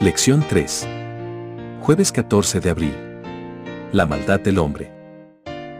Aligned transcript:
Lección 0.00 0.42
3. 0.48 0.88
Jueves 1.82 2.10
14 2.10 2.60
de 2.60 2.70
abril. 2.70 2.94
La 3.92 4.06
maldad 4.06 4.40
del 4.40 4.56
hombre. 4.56 4.90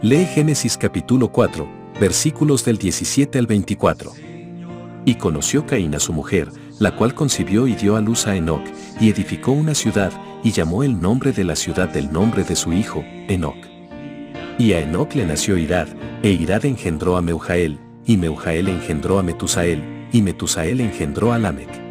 Lee 0.02 0.26
Génesis 0.26 0.76
capítulo 0.76 1.32
4, 1.32 1.66
versículos 1.98 2.62
del 2.62 2.76
17 2.76 3.38
al 3.38 3.46
24. 3.46 4.12
Y 5.06 5.14
conoció 5.14 5.64
Caín 5.64 5.94
a 5.94 6.00
su 6.00 6.12
mujer, 6.12 6.50
la 6.78 6.94
cual 6.96 7.14
concibió 7.14 7.66
y 7.66 7.74
dio 7.74 7.96
a 7.96 8.02
luz 8.02 8.26
a 8.26 8.36
Enoc, 8.36 8.60
y 9.00 9.08
edificó 9.08 9.52
una 9.52 9.74
ciudad, 9.74 10.12
y 10.44 10.52
llamó 10.52 10.84
el 10.84 11.00
nombre 11.00 11.32
de 11.32 11.44
la 11.44 11.56
ciudad 11.56 11.88
del 11.88 12.12
nombre 12.12 12.44
de 12.44 12.56
su 12.56 12.74
hijo, 12.74 13.02
Enoc. 13.26 13.56
Y 14.58 14.74
a 14.74 14.80
Enoc 14.80 15.14
le 15.14 15.24
nació 15.24 15.56
Irad, 15.56 15.88
e 16.22 16.30
Irad 16.32 16.66
engendró 16.66 17.16
a 17.16 17.22
Meujael, 17.22 17.78
y 18.04 18.18
Meujael 18.18 18.68
engendró 18.68 19.18
a 19.18 19.22
Metusael, 19.22 19.82
y 20.12 20.20
Metusael 20.20 20.82
engendró 20.82 21.32
a 21.32 21.38
Lamec. 21.38 21.89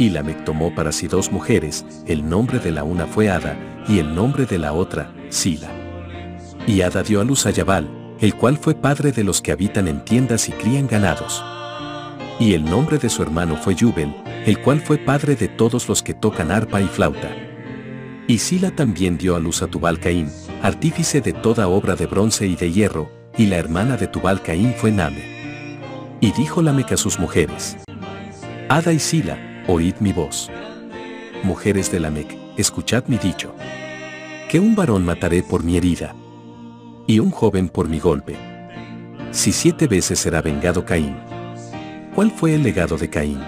Y 0.00 0.08
Lamec 0.08 0.46
tomó 0.46 0.74
para 0.74 0.92
sí 0.92 1.08
dos 1.08 1.30
mujeres, 1.30 1.84
el 2.06 2.26
nombre 2.26 2.58
de 2.58 2.70
la 2.70 2.84
una 2.84 3.06
fue 3.06 3.28
Ada, 3.28 3.84
y 3.86 3.98
el 3.98 4.14
nombre 4.14 4.46
de 4.46 4.56
la 4.56 4.72
otra, 4.72 5.12
Sila. 5.28 5.68
Y 6.66 6.80
Ada 6.80 7.02
dio 7.02 7.20
a 7.20 7.24
luz 7.24 7.44
a 7.44 7.50
Yabal, 7.50 7.86
el 8.18 8.34
cual 8.34 8.56
fue 8.56 8.74
padre 8.74 9.12
de 9.12 9.24
los 9.24 9.42
que 9.42 9.52
habitan 9.52 9.88
en 9.88 10.02
tiendas 10.02 10.48
y 10.48 10.52
crían 10.52 10.86
ganados. 10.86 11.44
Y 12.38 12.54
el 12.54 12.64
nombre 12.64 12.96
de 12.96 13.10
su 13.10 13.22
hermano 13.22 13.58
fue 13.58 13.74
Yubel, 13.74 14.16
el 14.46 14.58
cual 14.62 14.80
fue 14.80 14.96
padre 14.96 15.36
de 15.36 15.48
todos 15.48 15.86
los 15.86 16.02
que 16.02 16.14
tocan 16.14 16.50
arpa 16.50 16.80
y 16.80 16.86
flauta. 16.86 17.36
Y 18.26 18.38
Sila 18.38 18.70
también 18.70 19.18
dio 19.18 19.36
a 19.36 19.38
luz 19.38 19.60
a 19.60 19.66
Tubal 19.66 20.00
Caín, 20.00 20.30
artífice 20.62 21.20
de 21.20 21.34
toda 21.34 21.68
obra 21.68 21.94
de 21.94 22.06
bronce 22.06 22.46
y 22.46 22.56
de 22.56 22.72
hierro, 22.72 23.12
y 23.36 23.48
la 23.48 23.58
hermana 23.58 23.98
de 23.98 24.06
Tubal 24.06 24.40
Caín 24.40 24.72
fue 24.78 24.92
Name. 24.92 26.16
Y 26.22 26.32
dijo 26.32 26.62
Lamec 26.62 26.92
a 26.92 26.96
sus 26.96 27.18
mujeres, 27.18 27.76
Ada 28.70 28.94
y 28.94 28.98
Sila, 28.98 29.49
oíd 29.70 29.94
mi 30.00 30.12
voz. 30.12 30.50
Mujeres 31.44 31.92
de 31.92 32.00
Lamec, 32.00 32.36
escuchad 32.56 33.04
mi 33.06 33.18
dicho. 33.18 33.54
Que 34.48 34.58
un 34.58 34.74
varón 34.74 35.04
mataré 35.04 35.44
por 35.44 35.62
mi 35.62 35.76
herida. 35.76 36.12
Y 37.06 37.20
un 37.20 37.30
joven 37.30 37.68
por 37.68 37.88
mi 37.88 38.00
golpe. 38.00 38.34
Si 39.30 39.52
siete 39.52 39.86
veces 39.86 40.18
será 40.18 40.42
vengado 40.42 40.84
Caín. 40.84 41.16
¿Cuál 42.16 42.32
fue 42.32 42.54
el 42.54 42.64
legado 42.64 42.98
de 42.98 43.08
Caín? 43.08 43.38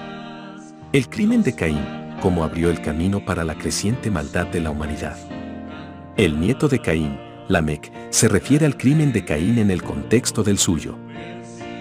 El 0.93 1.09
crimen 1.09 1.43
de 1.43 1.57
Caín, 1.57 1.85
como 2.21 2.45
abrió 2.45 2.71
el 2.71 2.81
camino 2.81 3.25
para 3.25 3.43
la 3.43 3.57
creciente 3.57 4.09
maldad 4.09 4.47
de 4.47 4.61
la 4.61 4.71
humanidad. 4.71 5.17
El 6.17 6.39
nieto 6.39 6.69
de 6.69 6.79
Caín, 6.79 7.19
Lamec, 7.49 7.91
se 8.11 8.29
refiere 8.29 8.65
al 8.65 8.77
crimen 8.77 9.13
de 9.13 9.25
Caín 9.25 9.59
en 9.59 9.73
el 9.73 9.83
contexto 9.83 10.45
del 10.45 10.59
suyo. 10.59 10.97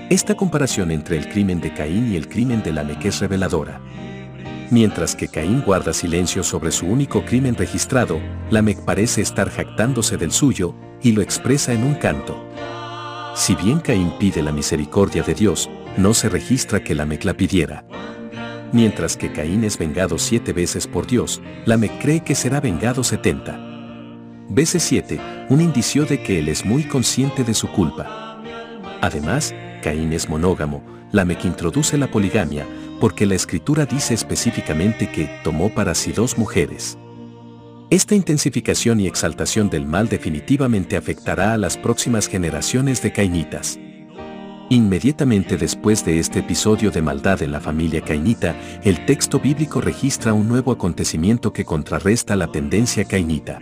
Esta 0.10 0.34
comparación 0.34 0.90
entre 0.90 1.18
el 1.18 1.30
crimen 1.30 1.62
de 1.62 1.76
Caín 1.76 2.12
y 2.12 2.16
el 2.16 2.28
crimen 2.28 2.64
de 2.64 2.74
Lamec 2.74 3.06
es 3.06 3.20
reveladora. 3.20 3.80
Mientras 4.72 5.18
que 5.18 5.28
Caín 5.28 5.62
guarda 5.66 5.92
silencio 5.92 6.44
sobre 6.44 6.72
su 6.72 6.86
único 6.86 7.26
crimen 7.26 7.56
registrado, 7.56 8.22
Lamec 8.50 8.80
parece 8.86 9.20
estar 9.20 9.50
jactándose 9.50 10.16
del 10.16 10.32
suyo, 10.32 10.74
y 11.04 11.12
lo 11.12 11.22
expresa 11.22 11.74
en 11.74 11.84
un 11.84 11.96
canto. 11.96 12.42
Si 13.36 13.54
bien 13.54 13.82
Caín 13.82 14.14
pide 14.18 14.42
la 14.42 14.54
misericordia 14.54 15.24
de 15.24 15.34
Dios, 15.34 15.70
no 15.98 16.14
se 16.14 16.30
registra 16.30 16.82
que 16.82 16.96
Lamec 16.96 17.26
la 17.26 17.34
pidiera. 17.34 17.84
Mientras 18.72 19.18
que 19.18 19.34
Caín 19.34 19.66
es 19.66 19.78
vengado 19.78 20.18
siete 20.18 20.54
veces 20.54 20.88
por 20.88 21.06
Dios, 21.06 21.42
Lamec 21.66 22.02
cree 22.02 22.22
que 22.22 22.34
será 22.34 22.62
vengado 22.62 23.04
setenta. 23.04 23.60
Veces 24.48 24.84
siete, 24.84 25.20
un 25.50 25.60
indicio 25.60 26.06
de 26.06 26.24
que 26.24 26.40
él 26.40 26.48
es 26.48 26.64
muy 26.66 26.86
consciente 26.86 27.44
de 27.44 27.54
su 27.54 27.68
culpa. 27.74 28.42
Además, 29.02 29.54
Caín 29.84 30.14
es 30.14 30.30
monógamo, 30.30 30.82
Lamec 31.12 31.44
introduce 31.44 31.98
la 31.98 32.08
poligamia, 32.08 32.66
porque 33.02 33.26
la 33.26 33.34
escritura 33.34 33.88
dice 33.88 34.14
específicamente 34.14 35.12
que 35.12 35.28
tomó 35.44 35.74
para 35.74 35.96
sí 35.96 36.12
dos 36.12 36.38
mujeres. 36.38 37.00
Esta 37.90 38.16
intensificación 38.16 39.02
y 39.02 39.08
exaltación 39.08 39.70
del 39.70 39.86
mal 39.86 40.08
definitivamente 40.08 40.96
afectará 40.96 41.54
a 41.54 41.58
las 41.58 41.78
próximas 41.78 42.28
generaciones 42.28 43.02
de 43.02 43.12
cainitas. 43.12 43.80
Inmediatamente 44.70 45.58
después 45.58 46.06
de 46.06 46.20
este 46.20 46.40
episodio 46.40 46.92
de 46.92 47.02
maldad 47.02 47.42
en 47.42 47.52
la 47.52 47.60
familia 47.60 48.02
cainita, 48.02 48.56
el 48.84 49.06
texto 49.06 49.40
bíblico 49.40 49.82
registra 49.82 50.32
un 50.32 50.48
nuevo 50.48 50.72
acontecimiento 50.72 51.52
que 51.52 51.66
contrarresta 51.66 52.36
la 52.36 52.48
tendencia 52.48 53.04
cainita. 53.04 53.60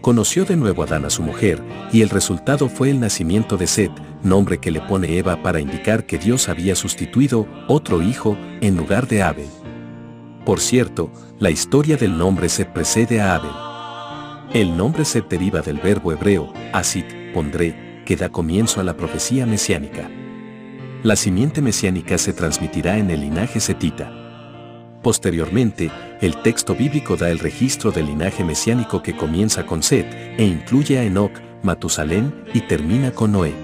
Conoció 0.00 0.46
de 0.46 0.56
nuevo 0.56 0.82
a 0.82 0.86
Adán 0.86 1.04
a 1.04 1.10
su 1.10 1.22
mujer, 1.22 1.62
y 1.92 2.00
el 2.00 2.08
resultado 2.08 2.70
fue 2.70 2.88
el 2.88 3.00
nacimiento 3.00 3.58
de 3.58 3.66
Set, 3.66 3.92
nombre 4.22 4.58
que 4.58 4.70
le 4.70 4.80
pone 4.80 5.18
Eva 5.18 5.42
para 5.42 5.60
indicar 5.60 6.06
que 6.06 6.16
Dios 6.16 6.48
había 6.48 6.74
sustituido 6.74 7.46
otro 7.68 8.00
hijo 8.00 8.38
en 8.62 8.76
lugar 8.76 9.08
de 9.08 9.22
Abel. 9.22 9.48
Por 10.46 10.60
cierto, 10.60 11.12
la 11.38 11.50
historia 11.50 11.98
del 11.98 12.16
nombre 12.16 12.48
Set 12.48 12.72
precede 12.72 13.20
a 13.20 13.34
Abel. 13.34 13.50
El 14.54 14.74
nombre 14.74 15.04
Set 15.04 15.28
deriva 15.28 15.60
del 15.60 15.78
verbo 15.78 16.12
hebreo, 16.12 16.50
asit, 16.72 17.06
pondré, 17.34 18.02
que 18.06 18.16
da 18.16 18.30
comienzo 18.30 18.80
a 18.80 18.84
la 18.84 18.96
profecía 18.96 19.44
mesiánica. 19.44 20.10
La 21.02 21.14
simiente 21.14 21.60
mesiánica 21.60 22.16
se 22.16 22.32
transmitirá 22.32 22.96
en 22.96 23.10
el 23.10 23.20
linaje 23.20 23.60
setita. 23.60 24.19
Posteriormente, 25.02 25.90
el 26.20 26.36
texto 26.42 26.74
bíblico 26.74 27.16
da 27.16 27.30
el 27.30 27.38
registro 27.38 27.90
del 27.90 28.06
linaje 28.06 28.44
mesiánico 28.44 29.02
que 29.02 29.16
comienza 29.16 29.64
con 29.64 29.82
Set 29.82 30.06
e 30.36 30.44
incluye 30.44 30.98
a 30.98 31.04
Enoch, 31.04 31.32
Matusalén 31.62 32.44
y 32.52 32.60
termina 32.60 33.10
con 33.12 33.32
Noé. 33.32 33.54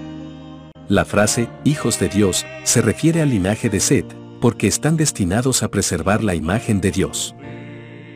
La 0.87 1.05
frase 1.05 1.47
hijos 1.63 1.99
de 1.99 2.09
Dios 2.09 2.45
se 2.63 2.81
refiere 2.81 3.21
al 3.21 3.29
linaje 3.29 3.69
de 3.69 3.79
Set, 3.79 4.15
porque 4.39 4.67
están 4.67 4.97
destinados 4.97 5.63
a 5.63 5.69
preservar 5.69 6.23
la 6.23 6.33
imagen 6.33 6.79
de 6.79 6.91
Dios. 6.91 7.35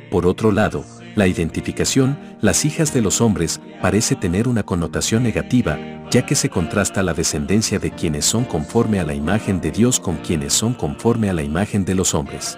Por 0.10 0.26
otro 0.26 0.52
lado, 0.52 0.84
la 1.16 1.28
identificación, 1.28 2.18
las 2.42 2.64
hijas 2.66 2.94
de 2.94 3.02
los 3.02 3.22
hombres, 3.22 3.60
parece 3.82 4.16
tener 4.16 4.48
una 4.48 4.64
connotación 4.64 5.24
negativa, 5.24 5.78
ya 6.10 6.26
que 6.26 6.36
se 6.36 6.50
contrasta 6.50 7.04
la 7.04 7.14
descendencia 7.14 7.80
de 7.80 7.92
quienes 7.92 8.26
son 8.26 8.46
conforme 8.46 9.00
a 9.00 9.04
la 9.04 9.14
imagen 9.14 9.62
de 9.62 9.72
Dios 9.72 10.00
con 10.00 10.18
quienes 10.18 10.54
son 10.54 10.74
conforme 10.74 11.30
a 11.30 11.34
la 11.34 11.44
imagen 11.44 11.86
de 11.86 11.96
los 11.96 12.14
hombres. 12.14 12.58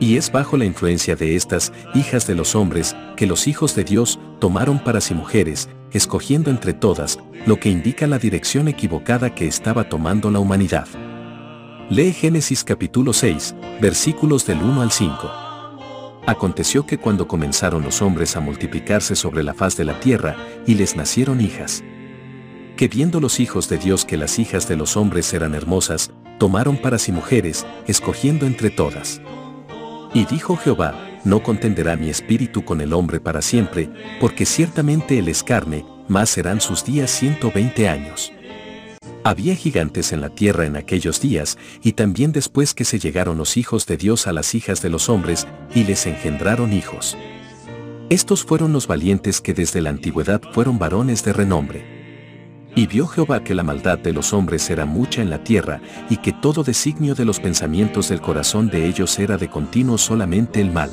Y 0.00 0.16
es 0.16 0.32
bajo 0.32 0.56
la 0.56 0.64
influencia 0.64 1.14
de 1.14 1.36
estas 1.36 1.74
hijas 1.94 2.26
de 2.26 2.34
los 2.34 2.54
hombres 2.54 2.96
que 3.16 3.26
los 3.26 3.46
hijos 3.46 3.74
de 3.74 3.84
Dios 3.84 4.18
tomaron 4.40 4.78
para 4.82 5.02
sí 5.02 5.12
mujeres, 5.12 5.68
escogiendo 5.92 6.50
entre 6.50 6.72
todas, 6.72 7.18
lo 7.46 7.60
que 7.60 7.68
indica 7.68 8.06
la 8.06 8.18
dirección 8.18 8.66
equivocada 8.68 9.34
que 9.34 9.46
estaba 9.46 9.90
tomando 9.90 10.30
la 10.30 10.38
humanidad. 10.38 10.88
Lee 11.90 12.12
Génesis 12.12 12.64
capítulo 12.64 13.12
6, 13.12 13.54
versículos 13.82 14.46
del 14.46 14.62
1 14.62 14.80
al 14.80 14.90
5. 14.90 15.30
Aconteció 16.26 16.86
que 16.86 16.96
cuando 16.96 17.28
comenzaron 17.28 17.82
los 17.82 18.00
hombres 18.00 18.36
a 18.36 18.40
multiplicarse 18.40 19.14
sobre 19.14 19.42
la 19.42 19.52
faz 19.52 19.76
de 19.76 19.84
la 19.84 20.00
tierra, 20.00 20.36
y 20.66 20.76
les 20.76 20.96
nacieron 20.96 21.42
hijas, 21.42 21.84
que 22.76 22.88
viendo 22.88 23.20
los 23.20 23.38
hijos 23.38 23.68
de 23.68 23.76
Dios 23.76 24.06
que 24.06 24.16
las 24.16 24.38
hijas 24.38 24.66
de 24.66 24.76
los 24.76 24.96
hombres 24.96 25.34
eran 25.34 25.54
hermosas, 25.54 26.10
tomaron 26.38 26.78
para 26.78 26.96
sí 26.96 27.12
mujeres, 27.12 27.66
escogiendo 27.86 28.46
entre 28.46 28.70
todas. 28.70 29.20
Y 30.12 30.24
dijo 30.24 30.56
Jehová, 30.56 30.94
no 31.24 31.42
contenderá 31.42 31.96
mi 31.96 32.08
espíritu 32.08 32.64
con 32.64 32.80
el 32.80 32.92
hombre 32.92 33.20
para 33.20 33.42
siempre, 33.42 33.90
porque 34.20 34.44
ciertamente 34.44 35.18
él 35.18 35.28
es 35.28 35.42
carne, 35.42 35.84
más 36.08 36.30
serán 36.30 36.60
sus 36.60 36.84
días 36.84 37.10
ciento 37.10 37.52
veinte 37.54 37.88
años. 37.88 38.32
Había 39.22 39.54
gigantes 39.54 40.12
en 40.12 40.22
la 40.22 40.30
tierra 40.30 40.64
en 40.64 40.76
aquellos 40.76 41.20
días, 41.20 41.58
y 41.82 41.92
también 41.92 42.32
después 42.32 42.74
que 42.74 42.84
se 42.84 42.98
llegaron 42.98 43.36
los 43.36 43.56
hijos 43.56 43.86
de 43.86 43.98
Dios 43.98 44.26
a 44.26 44.32
las 44.32 44.54
hijas 44.54 44.80
de 44.82 44.88
los 44.88 45.08
hombres, 45.08 45.46
y 45.74 45.84
les 45.84 46.06
engendraron 46.06 46.72
hijos. 46.72 47.16
Estos 48.08 48.44
fueron 48.44 48.72
los 48.72 48.86
valientes 48.86 49.40
que 49.40 49.54
desde 49.54 49.80
la 49.80 49.90
antigüedad 49.90 50.40
fueron 50.52 50.78
varones 50.78 51.22
de 51.22 51.32
renombre. 51.32 51.99
Y 52.74 52.86
vio 52.86 53.06
Jehová 53.06 53.42
que 53.42 53.54
la 53.54 53.62
maldad 53.62 53.98
de 53.98 54.12
los 54.12 54.32
hombres 54.32 54.70
era 54.70 54.86
mucha 54.86 55.22
en 55.22 55.30
la 55.30 55.42
tierra, 55.42 55.80
y 56.08 56.18
que 56.18 56.32
todo 56.32 56.62
designio 56.62 57.14
de 57.14 57.24
los 57.24 57.40
pensamientos 57.40 58.08
del 58.08 58.20
corazón 58.20 58.68
de 58.68 58.86
ellos 58.86 59.18
era 59.18 59.36
de 59.36 59.48
continuo 59.48 59.98
solamente 59.98 60.60
el 60.60 60.70
mal. 60.70 60.90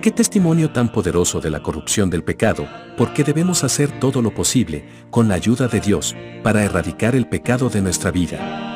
Qué 0.00 0.10
testimonio 0.10 0.70
tan 0.70 0.90
poderoso 0.90 1.40
de 1.40 1.50
la 1.50 1.62
corrupción 1.62 2.10
del 2.10 2.24
pecado, 2.24 2.66
porque 2.96 3.22
debemos 3.22 3.62
hacer 3.62 4.00
todo 4.00 4.20
lo 4.20 4.34
posible, 4.34 4.88
con 5.10 5.28
la 5.28 5.34
ayuda 5.34 5.68
de 5.68 5.80
Dios, 5.80 6.16
para 6.42 6.64
erradicar 6.64 7.14
el 7.14 7.28
pecado 7.28 7.68
de 7.68 7.82
nuestra 7.82 8.10
vida. 8.10 8.71